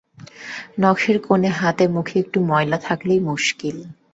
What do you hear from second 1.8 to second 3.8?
মুখে একটু ময়লা থাকলেই মুশকিল।